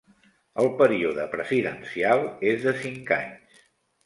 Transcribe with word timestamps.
El 0.61 0.69
període 0.79 1.25
presidencial 1.33 2.25
és 2.55 2.59
de 2.69 2.75
cinc 2.87 3.15
anys. 3.21 3.63